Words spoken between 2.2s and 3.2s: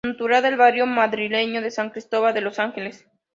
de los Ángeles.